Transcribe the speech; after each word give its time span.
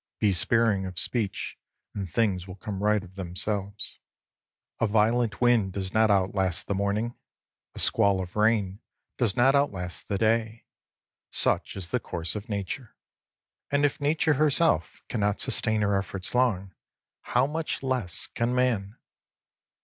Be 0.17 0.33
sparing 0.33 0.87
of 0.87 0.97
speech, 0.97 1.59
and 1.93 2.09
things 2.09 2.47
will 2.47 2.55
come 2.55 2.81
right 2.81 3.03
of 3.03 3.13
themselves. 3.13 3.99
A 4.79 4.87
violent 4.87 5.39
wind 5.41 5.73
does 5.73 5.93
not 5.93 6.09
outlast 6.09 6.65
the 6.65 6.73
morning; 6.73 7.13
a 7.75 7.79
squall 7.79 8.19
of 8.19 8.35
rain 8.35 8.79
does 9.19 9.35
not 9.37 9.53
outlast 9.53 10.07
the 10.07 10.17
day. 10.17 10.65
Such 11.29 11.75
is 11.75 11.89
the 11.89 11.99
course 11.99 12.35
of 12.35 12.49
Nature. 12.49 12.95
And 13.69 13.85
if 13.85 14.01
Nature 14.01 14.33
herself 14.33 15.03
cannot 15.07 15.39
sustain 15.39 15.81
her 15.81 15.95
efforts 15.95 16.33
long, 16.33 16.73
how 17.21 17.45
much 17.45 17.83
less 17.83 18.25
can 18.25 18.55
man 18.55 18.97